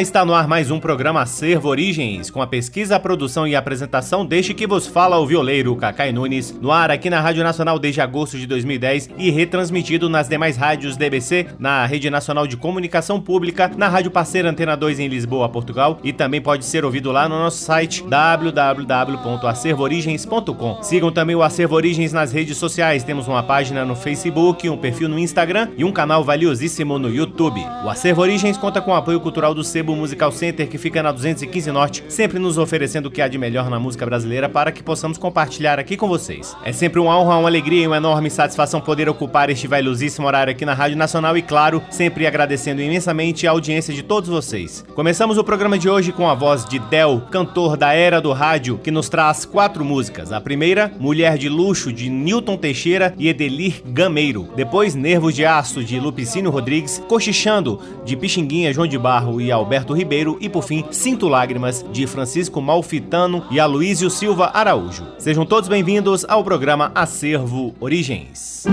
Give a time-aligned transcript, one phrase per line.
[0.00, 3.60] Está no ar mais um programa Acervo Origens, com a pesquisa, a produção e a
[3.60, 7.78] apresentação deste que vos fala o violeiro Cacai Nunes, no ar aqui na Rádio Nacional
[7.78, 13.20] desde agosto de 2010 e retransmitido nas demais rádios DBC, na Rede Nacional de Comunicação
[13.20, 17.28] Pública, na Rádio Parceira Antena 2 em Lisboa, Portugal, e também pode ser ouvido lá
[17.28, 20.82] no nosso site www.acervoorigens.com.
[20.82, 25.08] Sigam também o Acervo Origens nas redes sociais, temos uma página no Facebook, um perfil
[25.08, 27.64] no Instagram e um canal valiosíssimo no YouTube.
[27.84, 31.10] O Acervo Origens conta com o apoio cultural do Sebo Musical Center, que fica na
[31.10, 34.82] 215 Norte, sempre nos oferecendo o que há de melhor na música brasileira para que
[34.82, 36.56] possamos compartilhar aqui com vocês.
[36.64, 40.52] É sempre uma honra, uma alegria e uma enorme satisfação poder ocupar este valiosíssimo horário
[40.52, 44.84] aqui na Rádio Nacional e, claro, sempre agradecendo imensamente a audiência de todos vocês.
[44.94, 48.78] Começamos o programa de hoje com a voz de Del, cantor da era do rádio,
[48.78, 50.32] que nos traz quatro músicas.
[50.32, 54.48] A primeira, Mulher de Luxo, de Newton Teixeira e Edelir Gameiro.
[54.56, 57.02] Depois, Nervos de Aço, de Lupicínio Rodrigues.
[57.08, 62.06] Cochichando, de Pixinguinha, João de Barro e Alberto Ribeiro e por fim Sinto Lágrimas de
[62.06, 65.06] Francisco Malfitano e Aloísio Silva Araújo.
[65.18, 68.64] Sejam todos bem-vindos ao programa Acervo Origens.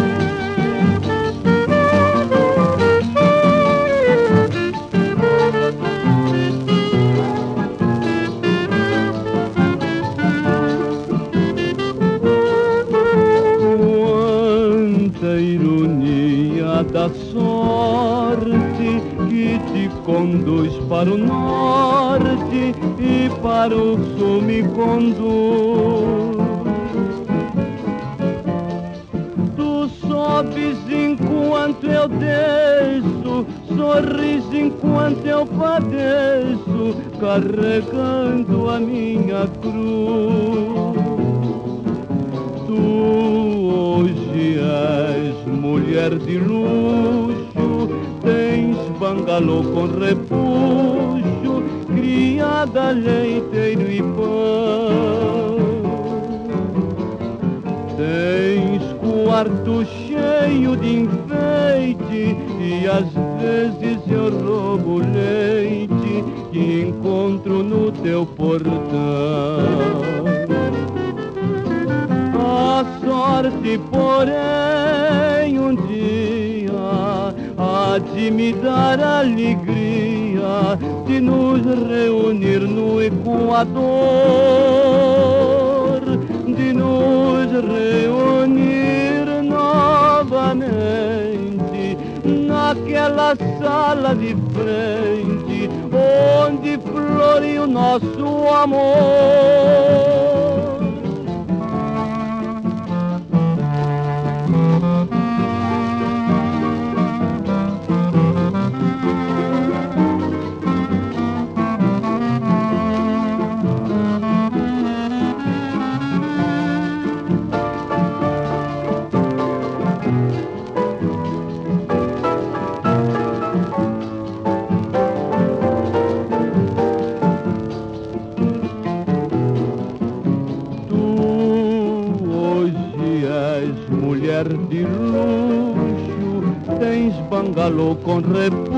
[138.24, 138.71] reprend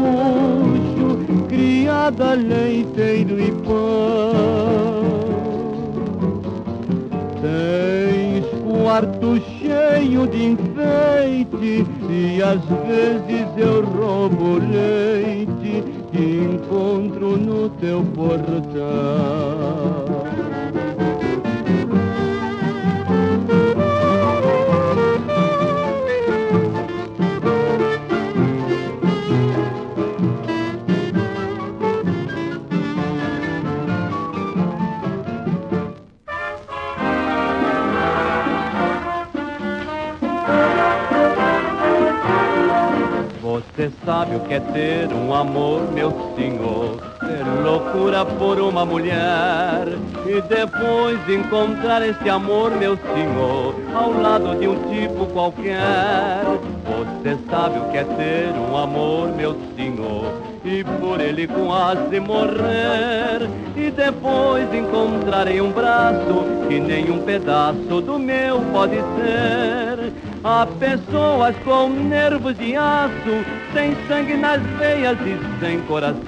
[51.54, 56.44] encontrar esse amor, meu senhor, ao lado de um tipo qualquer.
[56.84, 60.34] Você sabe o que é ter um amor, meu senhor,
[60.66, 68.02] e por ele quase morrer e depois encontrar em um braço que nem um pedaço
[68.02, 70.12] do meu pode ser.
[70.44, 76.24] Há pessoas com nervos de aço, sem sangue nas veias e sem coração.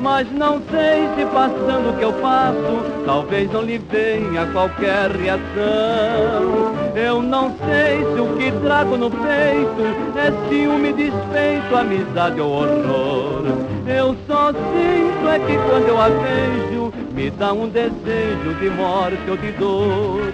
[0.00, 6.74] Mas não sei se passando o que eu passo, talvez não lhe venha qualquer reação.
[6.96, 9.82] Eu não sei se o que trago no peito
[10.16, 13.44] é ciúme, despeito, amizade ou horror.
[13.86, 19.30] Eu só sinto é que quando eu a vejo, me dá um desejo de morte
[19.30, 20.32] ou de dor.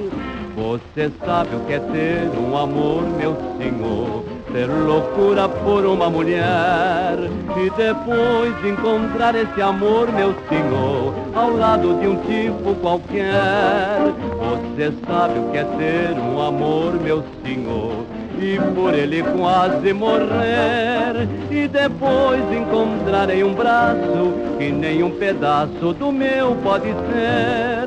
[0.57, 4.36] Você sabe o que é ter um amor, meu senhor?
[4.53, 7.19] Ter loucura por uma mulher
[7.57, 13.99] e depois encontrar esse amor, meu senhor, ao lado de um tipo qualquer.
[14.39, 18.05] Você sabe o que é ter um amor, meu senhor?
[18.39, 26.13] E por ele quase morrer E depois encontrarei um braço Que nem um pedaço do
[26.13, 27.86] meu pode ser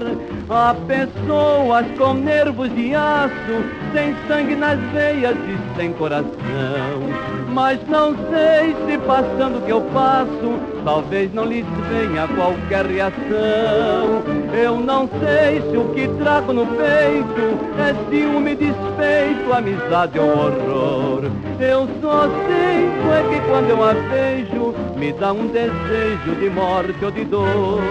[0.52, 3.64] Há pessoas com nervos de aço,
[3.94, 6.34] sem sangue nas veias e sem coração.
[7.54, 14.24] Mas não sei se passando o que eu passo, talvez não lhes venha qualquer reação.
[14.52, 21.30] Eu não sei se o que trago no peito é ciúme, despeito, amizade ou horror.
[21.60, 27.06] Eu só sinto é que quando eu a vejo, me dá um desejo de morte
[27.06, 27.84] ou de dor.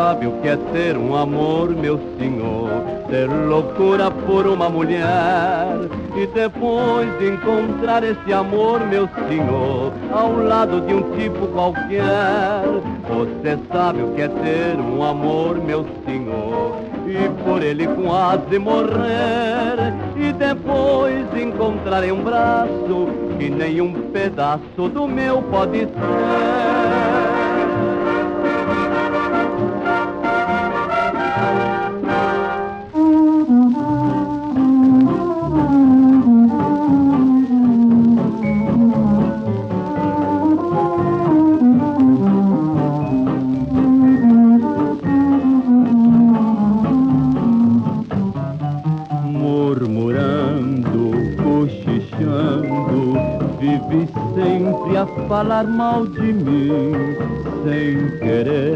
[0.00, 2.70] Sabe o que é ter um amor, meu senhor?
[3.10, 5.76] Ter loucura por uma mulher
[6.16, 12.64] e depois encontrar esse amor, meu senhor, ao lado de um tipo qualquer.
[13.10, 16.80] Você sabe o que é ter um amor, meu senhor?
[17.06, 23.08] E por ele quase morrer e depois encontrarei um braço
[23.38, 26.79] que nenhum pedaço do meu pode ser.
[55.30, 56.90] Falar mal de mim
[57.62, 58.74] sem querer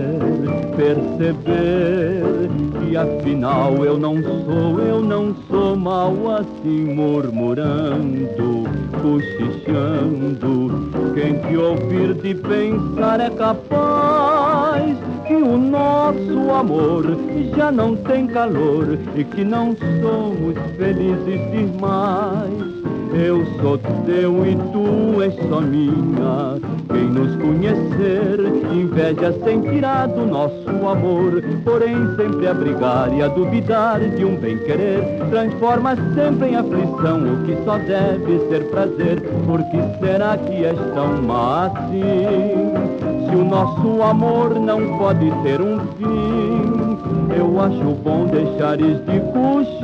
[0.76, 2.48] perceber
[2.78, 8.62] que afinal eu não sou, eu não sou mal assim murmurando,
[9.02, 10.70] cochichando.
[11.14, 14.96] Quem te ouvir de pensar é capaz
[15.26, 17.18] que o nosso amor
[17.56, 22.73] já não tem calor e que não somos felizes demais.
[23.14, 26.58] Eu sou teu e tu és só minha.
[26.90, 28.40] Quem nos conhecer,
[28.72, 31.40] inveja sentirá do nosso amor.
[31.64, 35.00] Porém, sempre a brigar e a duvidar de um bem-querer,
[35.30, 39.20] transforma sempre em aflição o que só deve ser prazer.
[39.46, 43.28] Por que será que és tão má assim?
[43.28, 46.98] Se o nosso amor não pode ter um fim,
[47.38, 49.83] eu acho bom deixares de cochicho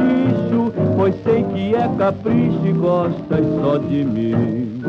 [1.00, 4.83] pois sei que é capricho e gostas só de mim.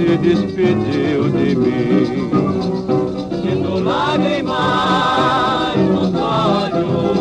[0.00, 2.30] Se despediu de mim.
[3.42, 7.20] Sinto lágrimas nos olhos.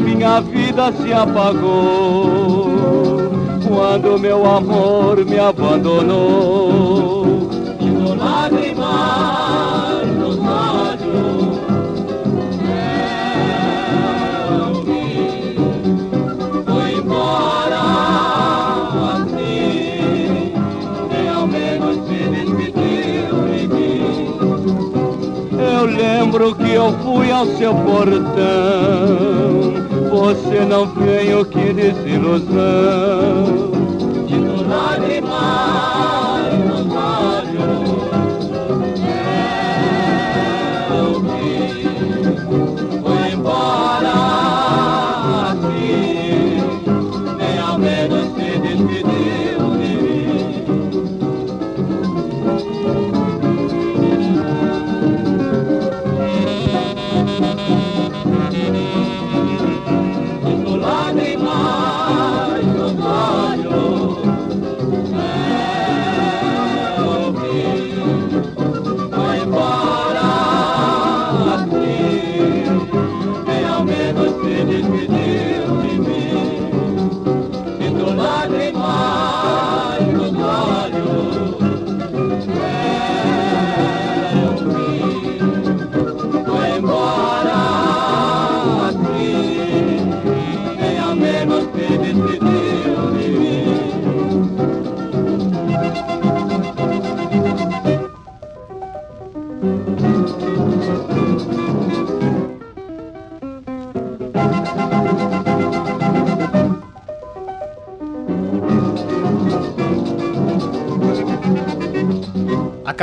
[0.00, 2.66] minha vida se apagou
[3.66, 7.27] quando meu amor me abandonou.
[26.38, 28.28] Lembro que eu fui ao seu portão.
[30.10, 32.48] Você não veio que desilusão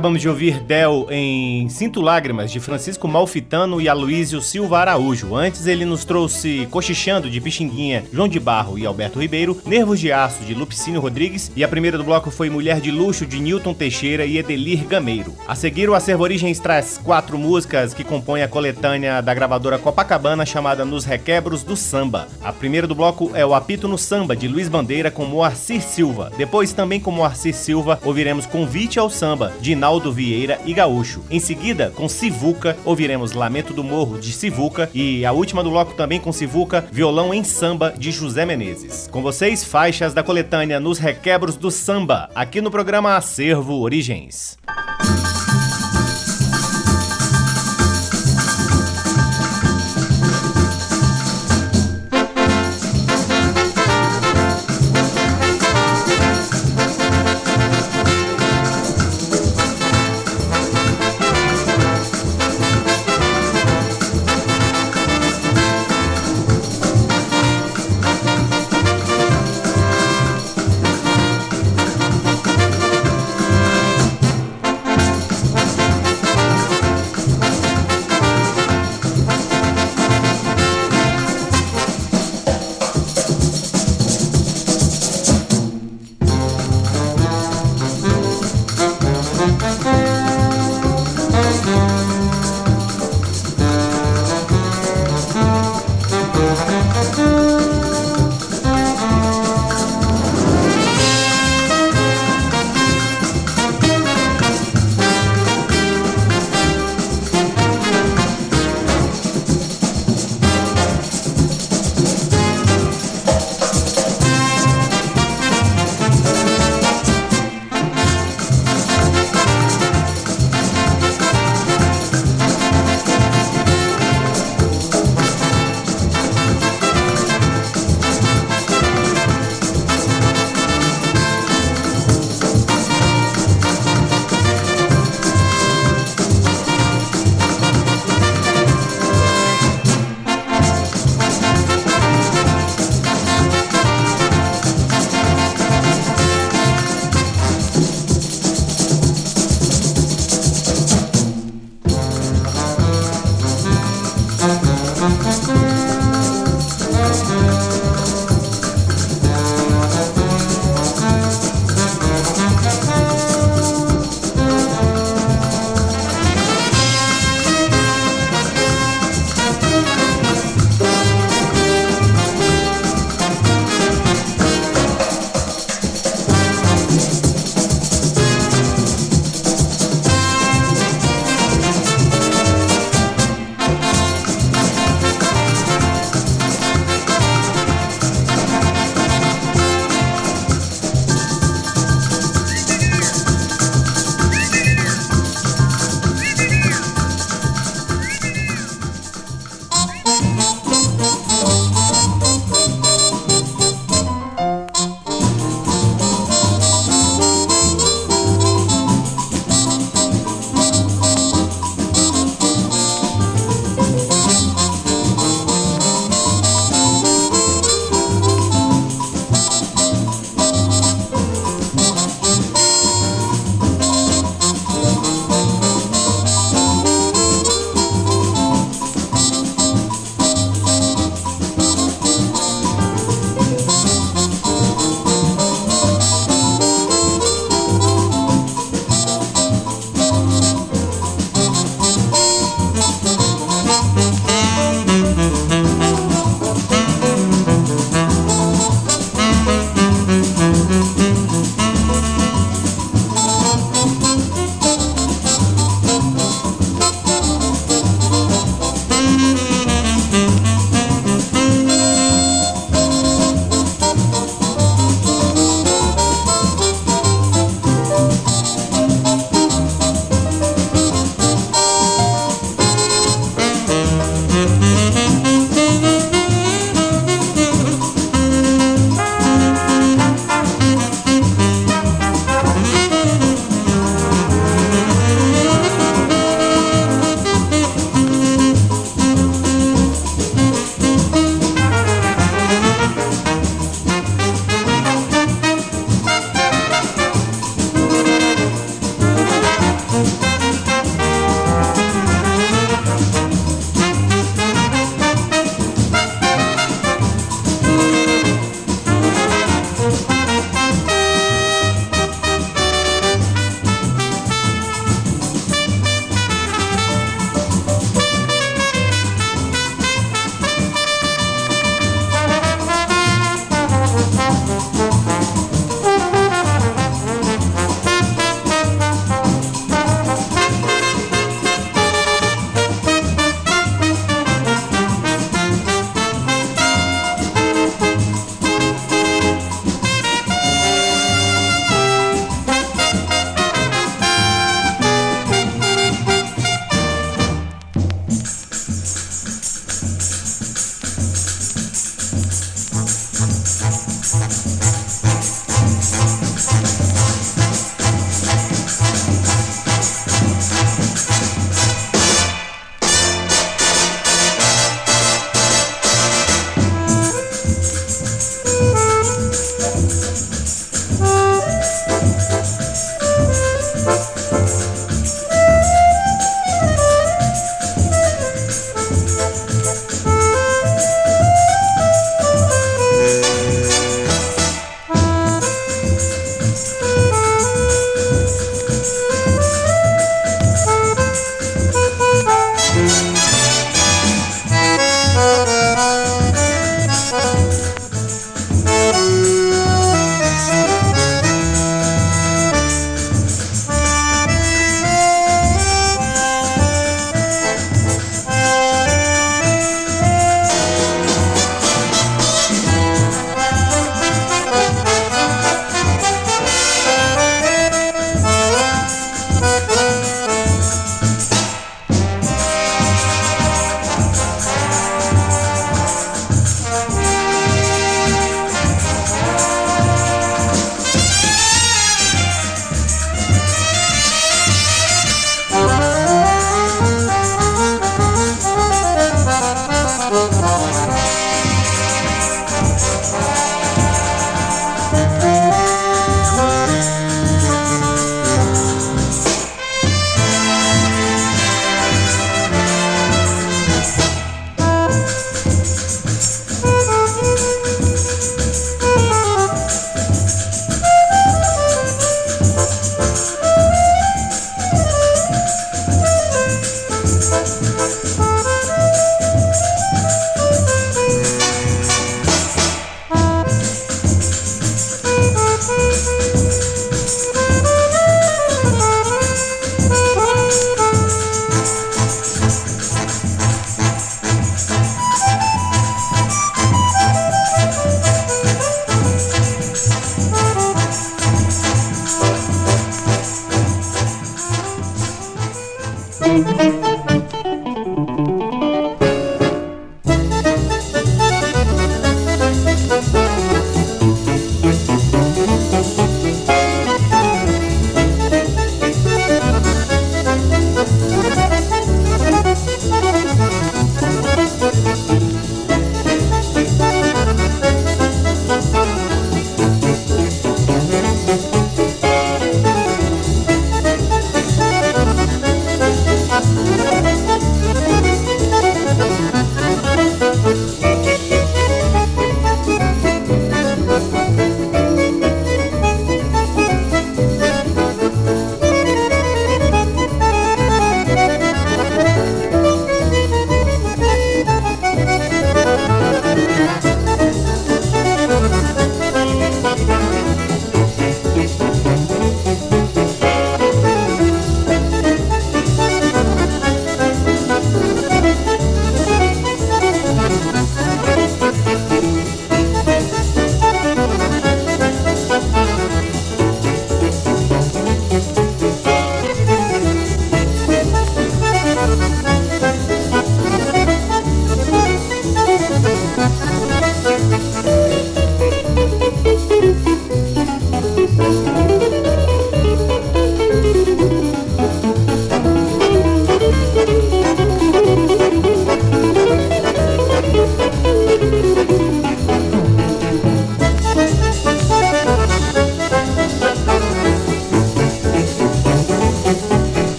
[0.00, 5.36] Acabamos de ouvir Del em Sinto Lágrimas, de Francisco Malfitano e Aloísio Silva Araújo.
[5.36, 10.10] Antes ele nos trouxe Cochichando, de Pixinguinha, João de Barro e Alberto Ribeiro, Nervos de
[10.10, 13.74] Aço, de Lupicínio Rodrigues, e a primeira do bloco foi Mulher de Luxo, de Newton
[13.74, 15.34] Teixeira e Edelir Gameiro.
[15.46, 20.46] A seguir, o Acervo Origens traz quatro músicas que compõem a coletânea da gravadora Copacabana,
[20.46, 22.26] chamada Nos Requebros do Samba.
[22.42, 26.32] A primeira do bloco é o Apito no Samba, de Luiz Bandeira, com Moacir Silva.
[26.38, 31.24] Depois, também com Moacir Silva, ouviremos Convite ao Samba, de Rinaldo Vieira e Gaúcho.
[31.28, 35.94] Em seguida, com Sivuca, ouviremos Lamento do Morro de Sivuca e a última do bloco
[35.94, 39.08] também com Sivuca, Violão em Samba de José Menezes.
[39.10, 44.59] Com vocês, faixas da coletânea Nos Requebros do Samba, aqui no programa Acervo Origens.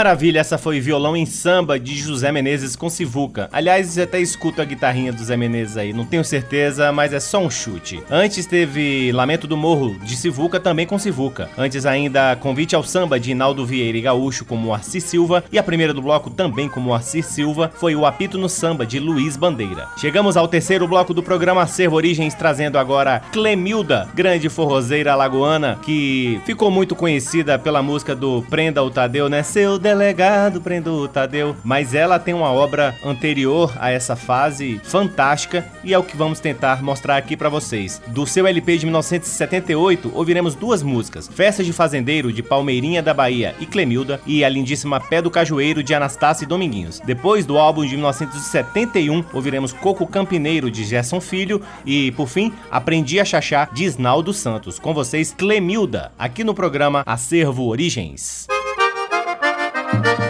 [0.00, 3.50] Maravilha, essa foi Violão em Samba de José Menezes com Sivuca.
[3.52, 7.20] Aliás, você até escuta a guitarrinha do Zé Menezes aí, não tenho certeza, mas é
[7.20, 8.02] só um chute.
[8.10, 11.50] Antes teve Lamento do Morro de Sivuca, também com Sivuca.
[11.58, 15.44] Antes ainda Convite ao Samba de Inaldo Vieira e Gaúcho como Arci Silva.
[15.52, 18.98] E a primeira do bloco também como Arci Silva foi o Apito no Samba de
[18.98, 19.86] Luiz Bandeira.
[19.98, 26.40] Chegamos ao terceiro bloco do programa Acervo Origens, trazendo agora Clemilda, grande forrozeira alagoana, que
[26.46, 29.42] ficou muito conhecida pela música do Prenda o Tadeu, né?
[29.42, 31.56] Seu delegado prendeu o Tadeu.
[31.64, 36.38] Mas ela tem uma obra anterior a essa fase fantástica e é o que vamos
[36.38, 38.00] tentar mostrar aqui para vocês.
[38.08, 43.54] Do seu LP de 1978, ouviremos duas músicas: Festa de Fazendeiro de Palmeirinha da Bahia
[43.58, 47.00] e Clemilda e a lindíssima Pé do Cajueiro de Anastácio e Dominguinhos.
[47.00, 53.18] Depois do álbum de 1971, ouviremos Coco Campineiro de Gerson Filho e, por fim, Aprendi
[53.18, 54.78] a Chachá de Isnaldo Santos.
[54.78, 58.46] Com vocês, Clemilda, aqui no programa Acervo Origens.
[60.00, 60.29] Hoje conta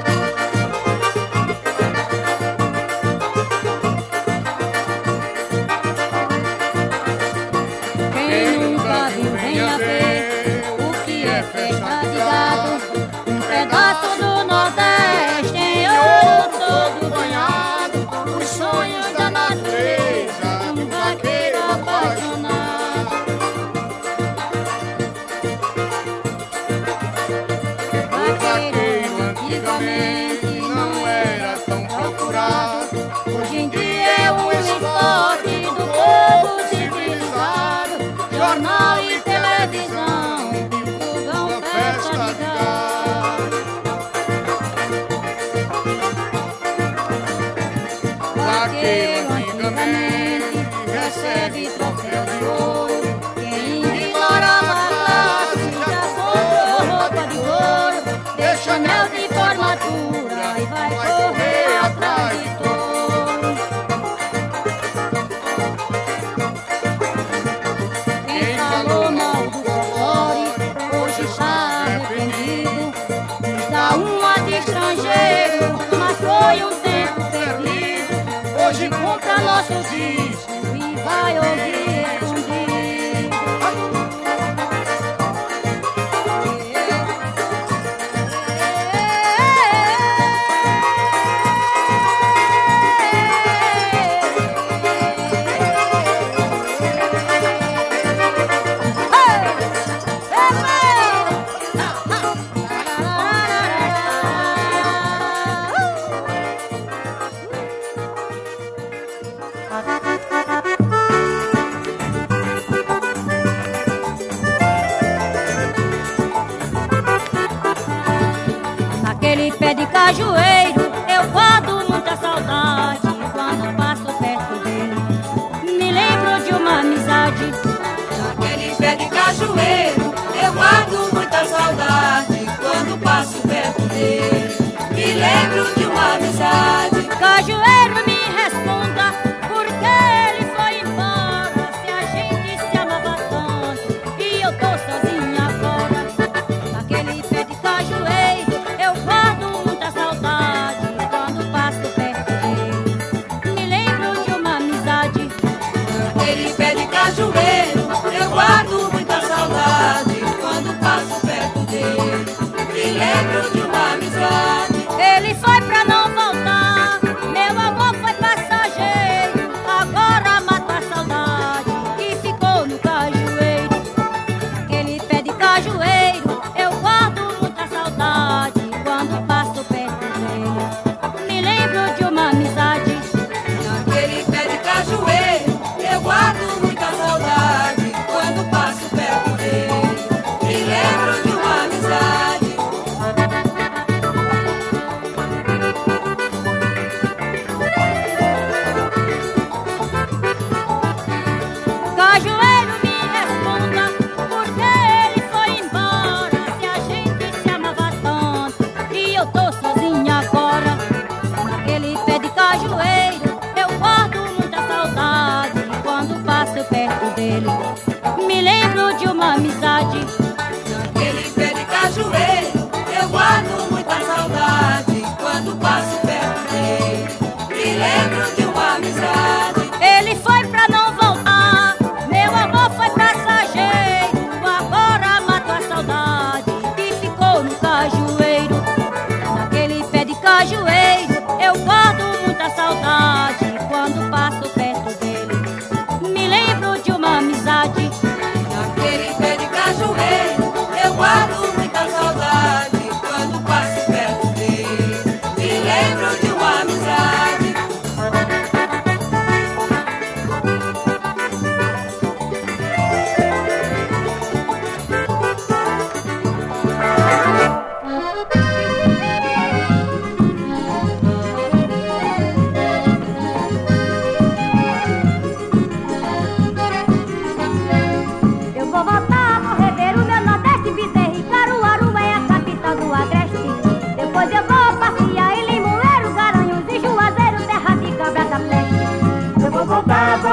[79.90, 80.19] see.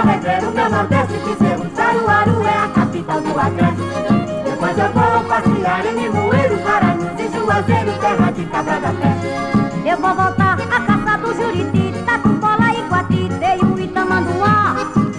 [0.07, 3.81] Alegredo, meu Nordeste, Piseiro, Caruaru é a capital do Agreste.
[4.45, 9.27] Depois eu vou passear em Limoeiro, Guarani, e Juazeiro, terra de cabra da peste.
[9.85, 14.75] Eu vou voltar à caça do Juriti, tá Tatupola e Quati, Teio e Tamanduá.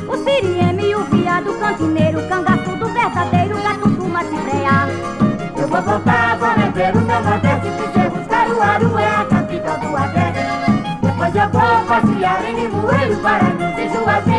[0.09, 4.89] O Sirieme e o Viado, Cantineiro, Cangaçu do Verdadeiro, Gato do Matibreá.
[5.55, 10.49] Eu vou voltar agora Alegredo, meu Nordeste, Piseiro, Caruaru é a capital do Agreste.
[11.03, 14.38] Depois eu vou passear em Limoeiro, Guarani, e Juazeiro,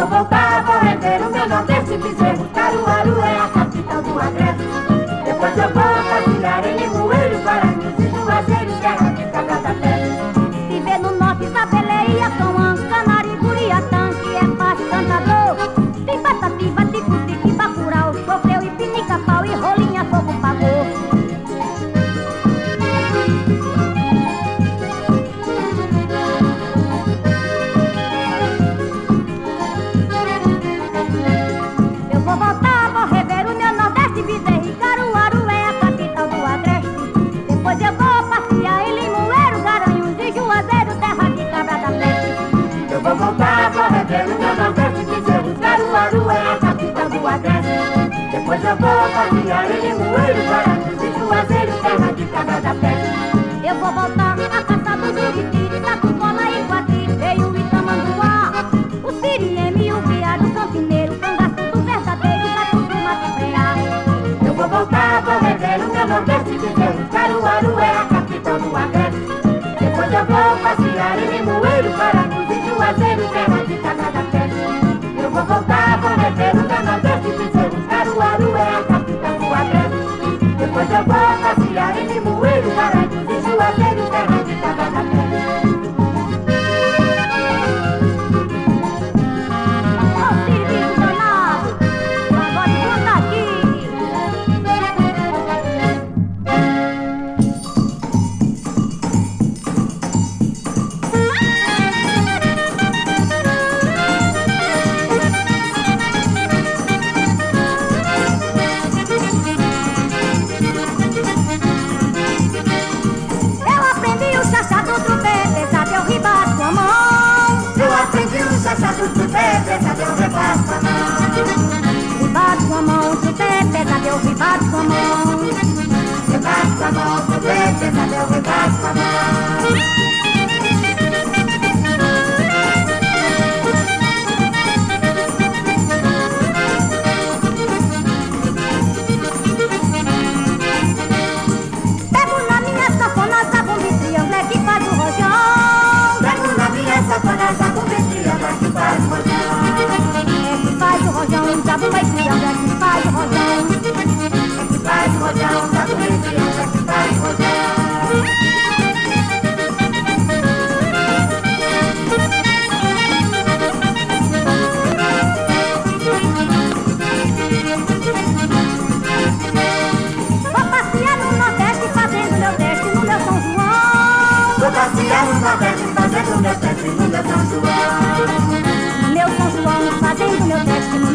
[0.00, 1.69] poco pavo, el no
[48.62, 53.66] Jaboa, Papi, Arelha, Moeiro, Guarapuz e Juazeiro, terra de cabra da peste.
[53.66, 58.52] Eu vou voltar a caçar do Jiritiri, Sapucola e Guatiri, veio e Tamanduá.
[59.02, 63.74] O Siriemi, o Viário, o Campineiro, o Cangaço, o Verdadeiro, da Tucuma, Cifreá.
[64.46, 69.20] Eu vou voltar, vou rever o meu nordeste, Deus, Caruaru é a capital do Agreste.
[69.80, 73.59] Depois eu vou passear em Limoeiro, Guarapuz e Juazeiro, terra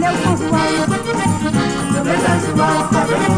[0.05, 3.34] meu sensual, meu bem sensual, meu bem sensual.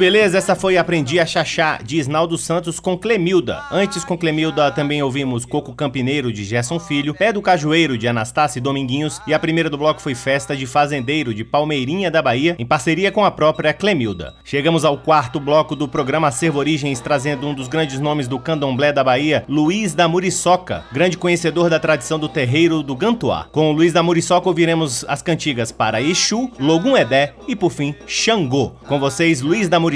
[0.00, 3.62] Beleza, essa foi Aprendi a Chachá, de Isnaldo Santos com Clemilda.
[3.70, 8.62] Antes com Clemilda também ouvimos Coco Campineiro, de Gerson Filho, Pé do Cajueiro, de Anastácio
[8.62, 12.64] Dominguinhos, e a primeira do bloco foi Festa de Fazendeiro, de Palmeirinha da Bahia, em
[12.64, 14.36] parceria com a própria Clemilda.
[14.42, 18.94] Chegamos ao quarto bloco do programa Acervo Origens, trazendo um dos grandes nomes do candomblé
[18.94, 23.48] da Bahia, Luiz da Muriçoca, grande conhecedor da tradição do terreiro do Gantuá.
[23.52, 28.72] Com Luiz da Muriçoca ouviremos as cantigas para Exu, Logum Edé e, por fim, Xangô.
[28.88, 29.90] Com vocês, Luiz da Muriçoca,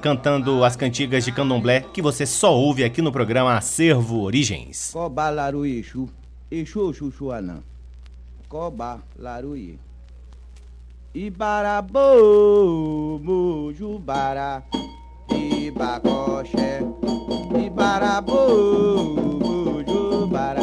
[0.00, 4.92] cantando as cantigas de candomblé que você só ouve aqui no programa Acervo Origens.
[5.64, 6.08] Exu.
[11.14, 11.98] Ibarabo,
[13.22, 14.62] Mujubara,
[15.30, 16.80] Ibacoxé.
[17.64, 18.36] Ibarabo,
[19.42, 20.60] Mujubara,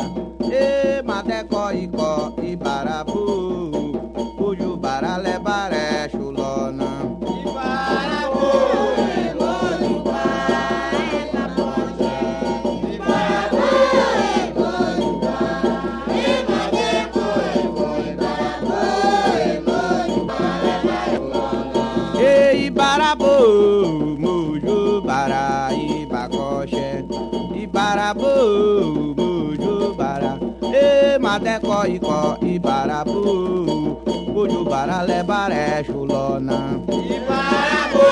[31.73, 33.99] icó, icó, ibarabu,
[34.33, 36.77] buju, baralé, baré, chulona.
[36.87, 38.05] Ibarabu,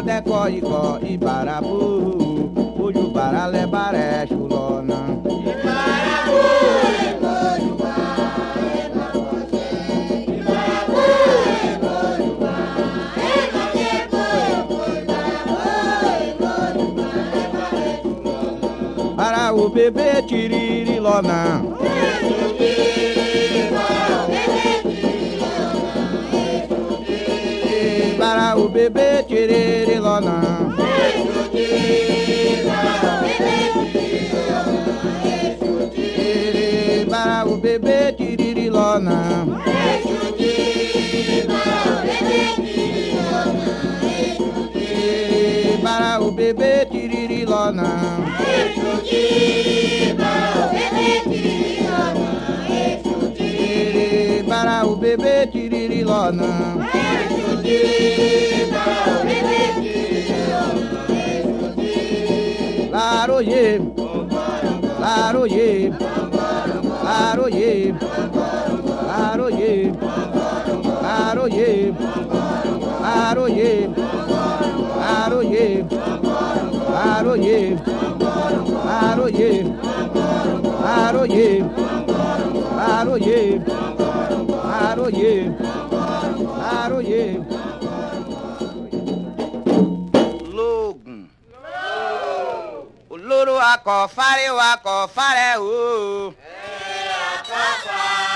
[0.00, 2.50] Badé, Coricó e Barabu.
[2.74, 6.40] Cujo Baralé, Baré, Chulona E Barabu,
[19.16, 21.62] Para o bebê tiririlona.
[21.78, 22.99] Para o bebê
[28.30, 30.40] para o bebê tiririlona.
[30.78, 31.26] Eixo
[37.10, 39.18] para o bebê tiririlona.
[39.66, 43.66] Eixo tizara, o bebê tiririlona.
[44.16, 45.80] Eixo o bebê.
[45.82, 47.90] Para o bebê tiririlona.
[48.46, 48.90] Eixo
[50.56, 52.29] o bebê tiririlona.
[54.62, 56.44] Para o bebê tiririlona.
[62.92, 63.80] Laroye,
[65.00, 65.90] laroye,
[67.02, 67.94] laroye,
[69.06, 69.82] laroye,
[71.02, 71.92] laroye,
[73.00, 73.88] laroye, laroye,
[75.00, 75.86] laroye,
[76.92, 77.76] laroye,
[78.84, 79.64] laroye,
[80.84, 81.64] laroye,
[82.76, 83.99] laroye,
[85.00, 85.50] Aroie,
[86.82, 87.40] Aroie.
[90.56, 91.20] Logun.
[93.12, 96.34] Olóró akọ̀fárẹ́ o acofare, o.
[96.34, 96.96] Ẹ
[97.32, 98.29] àpapọ̀.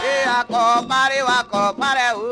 [0.00, 2.31] mira, compadre, va compadre, uh.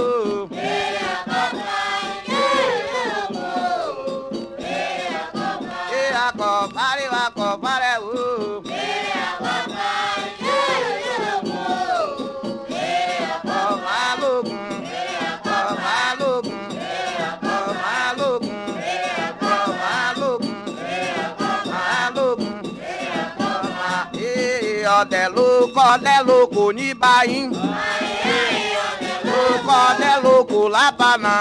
[27.02, 27.40] Báyìí
[29.28, 31.34] ló kọ́dẹ̀ ló kò lábànà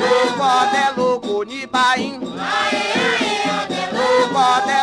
[0.00, 2.10] ló kọ́dẹ̀ ló kò ní báyìí
[3.96, 4.82] ló kọ́dẹ̀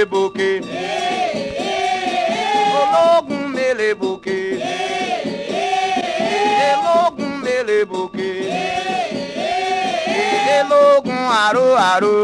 [0.00, 0.50] mele bòkè
[2.80, 4.38] ológun mele bòkè
[6.72, 8.30] ológun mele bòkè
[10.58, 12.16] ológun àrò àrò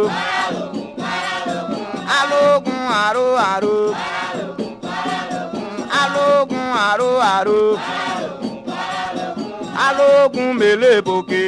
[2.19, 3.77] alógun àrò àrò
[6.03, 7.61] alógun àrò àrò
[9.87, 11.45] alógun mele bòkè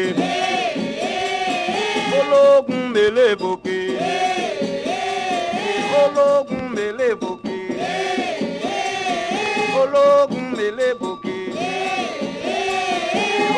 [2.19, 3.68] ológun mele bòkè
[6.03, 7.57] ológun mele bòkè
[9.81, 11.37] ológun mele bòkè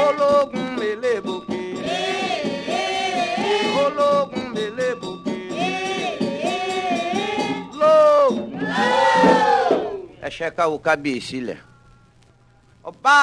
[0.06, 1.62] ológun mele bòkè
[3.84, 5.36] ológun mele bòkè
[7.80, 8.64] lóògùn.
[10.26, 11.56] ẹ ṣe ká wo kábíyèsí lẹ.
[12.88, 13.16] Ọba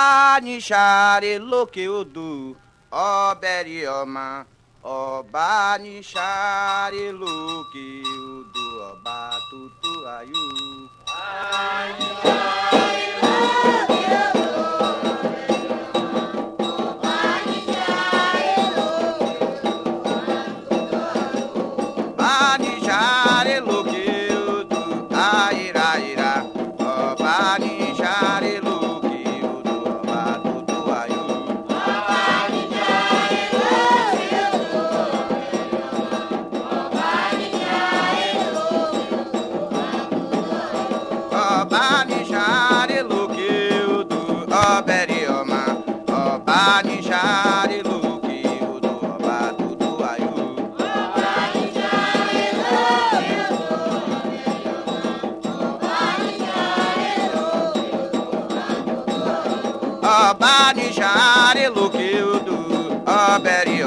[0.46, 2.28] ní sáré lókè odò
[2.92, 4.26] ọbẹ̀ rí ọmọ
[4.88, 7.88] ọba ní sáré lókè
[8.32, 9.18] odò ọba
[9.50, 10.44] tó tó ayò.
[11.04, 12.08] Ọba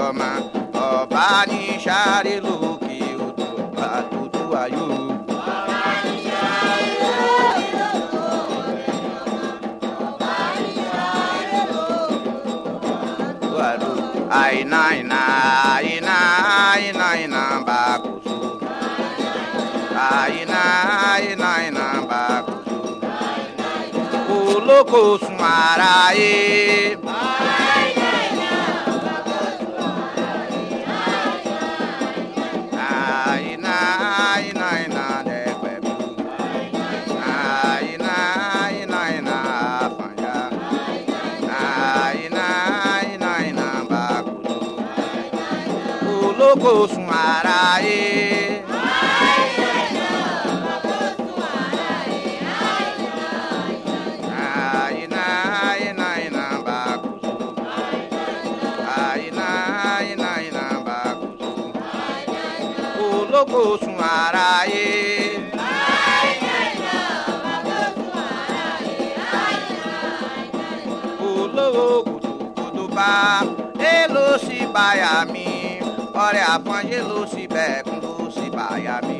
[0.08, 0.30] ọmọ
[0.90, 4.99] ọba ní sáré lókè odò ọba tó tó ayò.
[24.84, 26.60] boko sumara ye.
[74.74, 75.46] baya mi
[76.24, 79.18] ọrẹ àpọ́njé ló sì bẹ̀ẹ̀kún ló sì baya mi.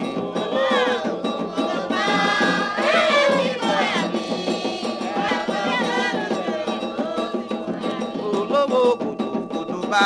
[8.39, 10.05] olówó kùtùkùtù bá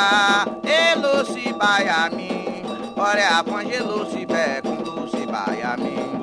[0.81, 2.29] èlò sí baya mi
[3.07, 4.21] ọrẹ àpọ́njé ló sì
[5.77, 6.14] I mean.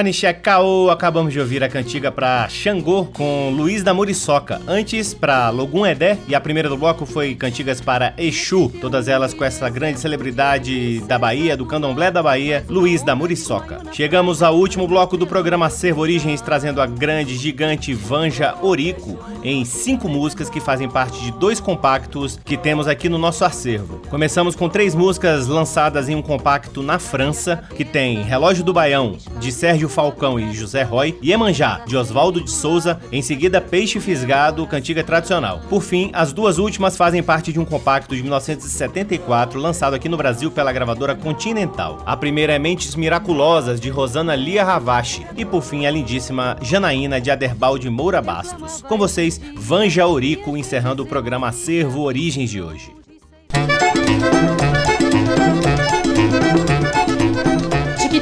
[0.00, 4.58] Baniché Caô, acabamos de ouvir a cantiga pra Xangô com Luiz da Muriçoca.
[4.66, 9.34] Antes, pra Logum Edé, e a primeira do bloco foi cantigas para Exu, todas elas
[9.34, 13.82] com essa grande celebridade da Bahia, do candomblé da Bahia, Luiz da Muriçoca.
[13.92, 19.66] Chegamos ao último bloco do programa Servo Origens, trazendo a grande, gigante Vanja Orico, em
[19.66, 24.00] cinco músicas que fazem parte de dois compactos que temos aqui no nosso acervo.
[24.08, 29.18] Começamos com três músicas lançadas em um compacto na França, que tem Relógio do Baião,
[29.38, 34.66] de Sérgio Falcão e José Roy, Iemanjá, de Oswaldo de Souza, em seguida Peixe Fisgado,
[34.66, 35.60] cantiga tradicional.
[35.68, 40.16] Por fim, as duas últimas fazem parte de um compacto de 1974, lançado aqui no
[40.16, 42.02] Brasil pela gravadora Continental.
[42.06, 47.20] A primeira é Mentes Miraculosas, de Rosana Lia Ravache, e por fim a lindíssima Janaína,
[47.20, 48.82] de Aderbal de Moura Bastos.
[48.82, 52.92] Com vocês, Vanja Orico, encerrando o programa Acervo Origens de hoje.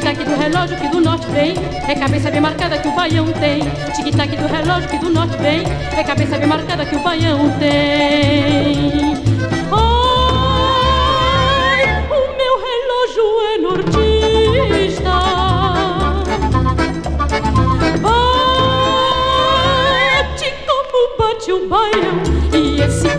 [0.08, 1.54] Tic-tac do relógio que do norte vem,
[1.86, 3.60] é cabeça bem marcada que o baião tem.
[3.94, 9.18] Tic-tac do relógio que do norte vem, é cabeça bem marcada que o baião tem.
[9.70, 9.82] Ai,
[12.08, 15.12] o meu relógio é nortista.
[20.08, 22.22] Bate como bate o baião,
[22.54, 23.10] e esse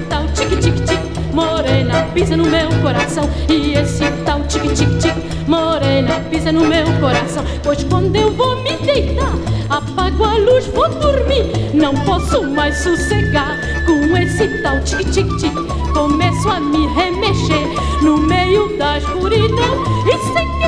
[1.39, 3.29] morena, pisa no meu coração.
[3.47, 5.15] E esse tal tic-tic-tic,
[5.47, 7.43] morena, pisa no meu coração.
[7.63, 9.33] Pois quando eu vou me deitar,
[9.69, 11.45] apago a luz, vou dormir.
[11.73, 15.53] Não posso mais sossegar com esse tal tic-tic-tic.
[15.93, 17.67] Começo a me remexer
[18.01, 19.83] no meio da escuridão.
[20.07, 20.58] E sem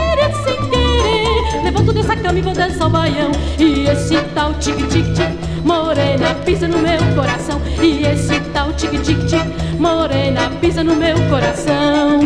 [1.58, 3.32] levanto dessa cama e vou dançar o baião.
[3.58, 7.62] E esse tal tic-tic-tic, morena, pisa no meu coração.
[7.82, 12.20] E esse tal tic-tic-tic, morena, pisa no meu coração.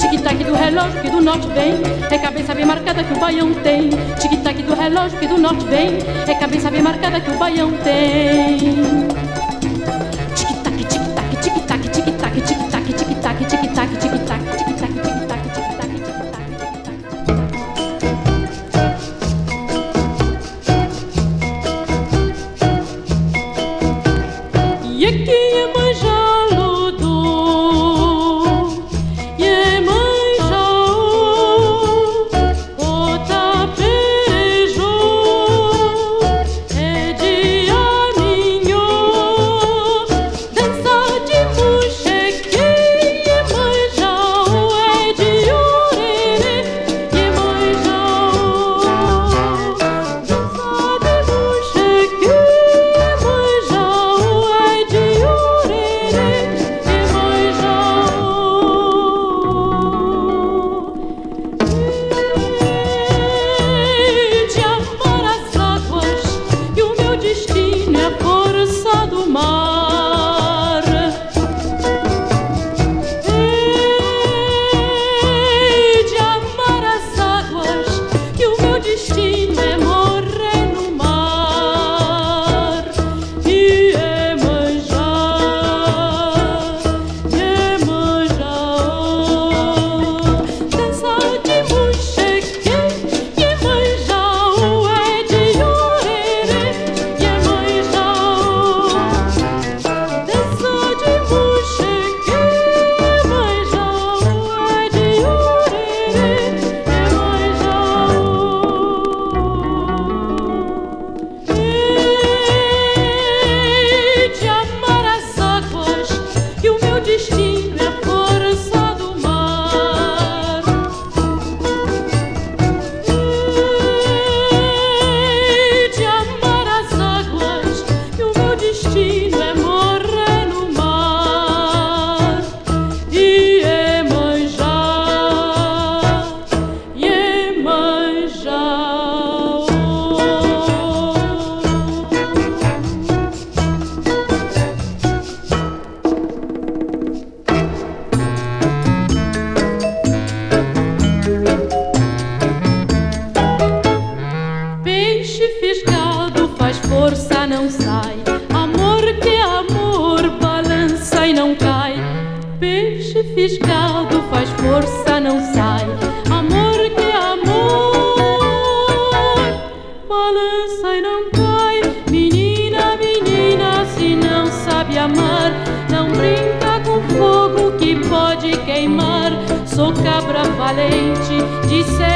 [0.00, 1.74] Tic-tac do relógio que do norte vem,
[2.10, 3.90] é cabeça bem marcada que o baião tem.
[4.18, 9.21] Tic-tac do relógio que do norte vem, é cabeça bem marcada que o baião tem.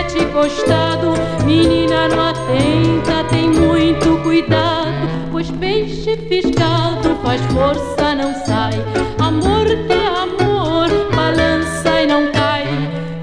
[0.07, 1.15] De sete costado.
[1.45, 5.09] Menina, não atenta, tem muito cuidado.
[5.31, 8.75] Pois peixe fisgado faz força, não sai.
[9.19, 12.67] Amor que é amor, balança e não cai.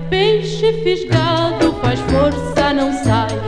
[0.09, 3.42] Peixe fisgado faz força, não sai.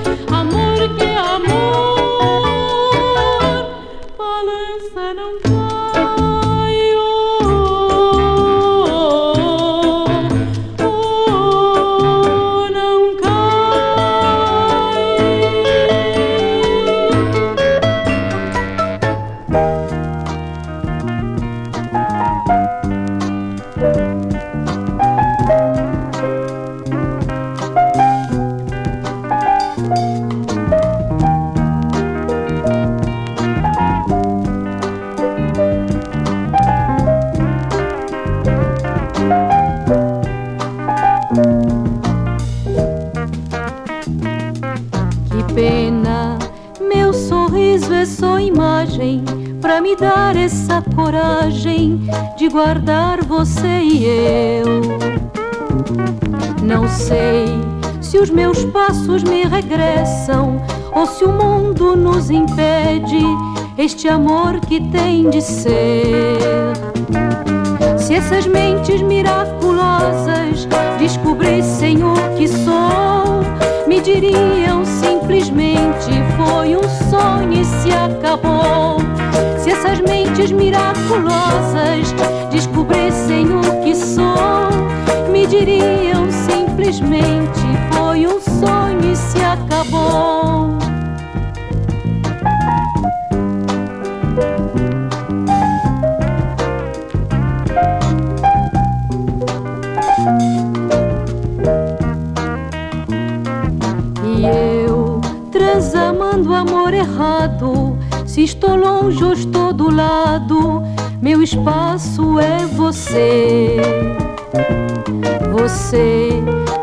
[108.45, 110.83] Estou longe ou estou do lado,
[111.19, 113.77] meu espaço é você.
[115.51, 116.29] Você,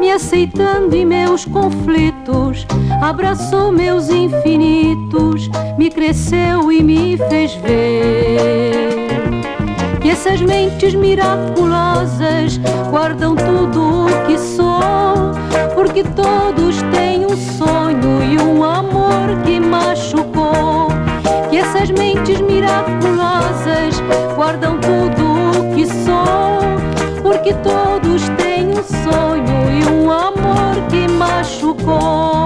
[0.01, 2.67] me aceitando em meus conflitos,
[3.01, 5.49] abraçou meus infinitos,
[5.79, 8.99] me cresceu e me fez ver.
[10.01, 12.59] Que essas mentes miraculosas
[12.91, 15.31] guardam tudo o que sou,
[15.77, 20.12] porque todos têm um sonho e um amor que machucou.
[21.73, 23.99] Que essas mentes miraculosas
[24.37, 32.42] guardam tudo o que sou, porque todos têm um sonho e um amor que machucou.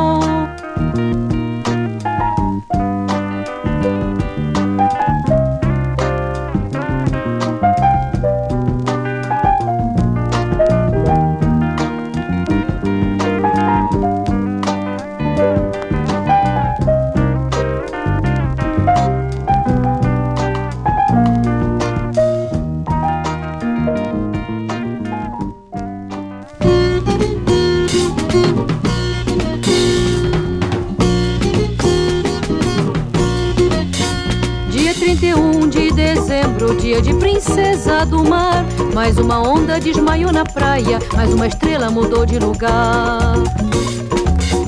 [38.96, 43.34] Mais uma onda desmaiou na praia, mais uma estrela mudou de lugar.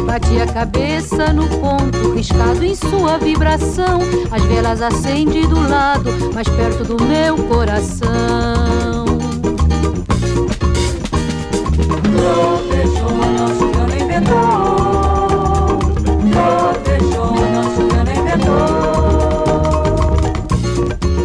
[0.06, 4.00] Bati a cabeça no ponto, riscado em sua vibração.
[4.32, 9.06] As velas acende do lado, mais perto do meu coração.
[12.16, 15.21] Trovejou, não choveu nem ventou.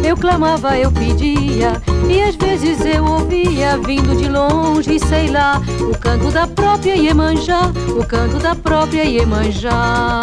[0.03, 5.97] Eu clamava, eu pedia, e às vezes eu ouvia, vindo de longe, sei lá, o
[5.97, 10.21] canto da própria Iemanjá, o canto da própria Iemanjá.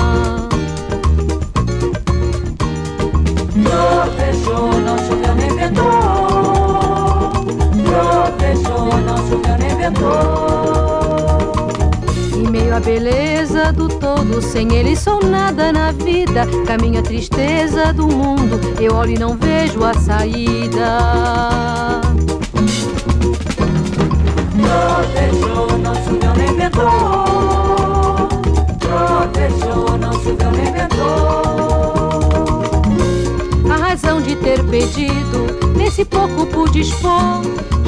[3.64, 5.84] Trovejou, não choveu nem ventou.
[7.84, 9.44] Trovejou, não choveu
[12.72, 16.44] a beleza do todo, sem ele sou nada na vida.
[16.66, 20.98] Caminho a tristeza do mundo, eu olho e não vejo a saída.
[24.60, 26.54] Protejou, não meu nem.
[28.80, 31.32] Protejou, não meu nem ventou.
[33.72, 35.46] A razão de ter pedido,
[35.76, 37.40] nesse pouco pude expor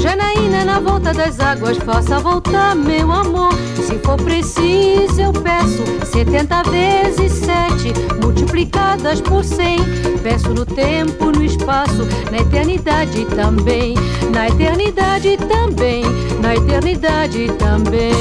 [0.06, 3.52] Janaína na volta das águas, faça voltar meu amor.
[3.84, 5.82] Se for preciso, eu peço
[6.12, 7.92] 70 vezes 7,
[8.22, 9.78] multiplicadas por 100.
[10.22, 13.96] Peço no tempo, no espaço, na eternidade também.
[14.32, 16.04] Na eternidade também,
[16.40, 18.14] na eternidade também.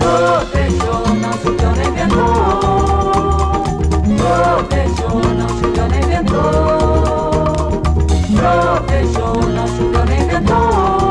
[0.00, 2.26] Protejou, não choveu nem ventou.
[4.18, 6.85] Protejou, não choveu nem ventou.
[8.96, 11.05] Protejou, não choveu nem ventou.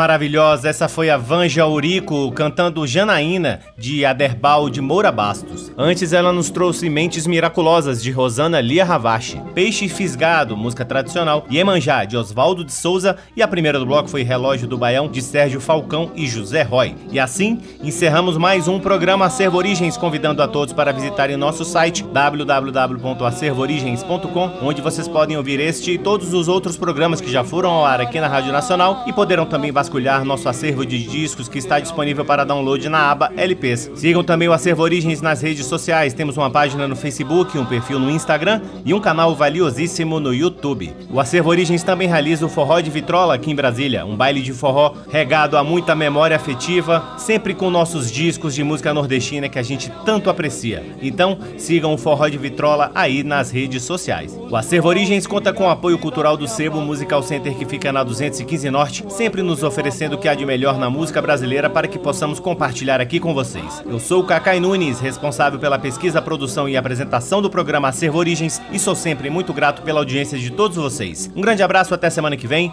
[0.00, 5.70] Maravilhosa, essa foi a Vanja Urico cantando Janaína de Aderbal de Moura Bastos.
[5.76, 12.06] Antes ela nos trouxe Mentes Miraculosas de Rosana Lia Ravache, Peixe Fisgado, música tradicional, Iemanjá
[12.06, 15.60] de Oswaldo de Souza e a primeira do bloco foi Relógio do Baião de Sérgio
[15.60, 16.94] Falcão e José Roy.
[17.12, 22.02] E assim encerramos mais um programa Acervo Origens, convidando a todos para visitarem nosso site
[22.04, 27.84] www.acervoorigens.com, onde vocês podem ouvir este e todos os outros programas que já foram ao
[27.84, 29.89] ar aqui na Rádio Nacional e poderão também vasculhar
[30.24, 33.90] nosso acervo de discos que está disponível para download na aba LPs.
[33.96, 36.14] Sigam também o Acervo Origens nas redes sociais.
[36.14, 40.92] Temos uma página no Facebook, um perfil no Instagram e um canal valiosíssimo no YouTube.
[41.10, 44.52] O Acervo Origens também realiza o Forró de Vitrola aqui em Brasília, um baile de
[44.52, 49.62] forró regado a muita memória afetiva, sempre com nossos discos de música nordestina que a
[49.62, 50.84] gente tanto aprecia.
[51.02, 54.38] Então, sigam o Forró de Vitrola aí nas redes sociais.
[54.48, 58.02] O Acervo Origens conta com o apoio cultural do Sebo Musical Center que fica na
[58.02, 59.79] 215 Norte, sempre nos oferecendo
[60.14, 63.82] o que há de melhor na música brasileira para que possamos compartilhar aqui com vocês.
[63.86, 68.60] Eu sou o Cacai Nunes, responsável pela pesquisa, produção e apresentação do programa Acervo Origens
[68.70, 71.30] e sou sempre muito grato pela audiência de todos vocês.
[71.34, 72.72] Um grande abraço, até semana que vem.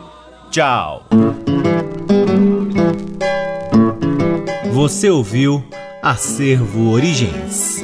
[0.51, 1.05] Tchau.
[4.71, 5.63] Você ouviu
[6.03, 7.83] Acervo Origens.